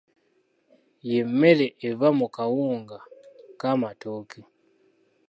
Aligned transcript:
Ye 1.09 1.19
mmere 1.29 1.65
eva 1.89 2.07
mu 2.19 2.27
kawunga 2.35 2.97
k'amatooke. 3.59 4.39